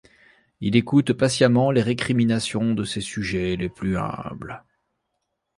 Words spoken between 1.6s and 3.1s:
les récriminations de ses